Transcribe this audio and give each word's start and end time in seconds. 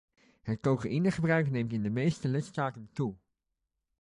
Het 0.41 0.59
cocaïnegebruik 0.59 1.49
neemt 1.49 1.71
in 1.73 1.83
de 1.83 1.89
meeste 1.89 2.27
lidstaten 2.27 2.89
toe. 2.93 3.15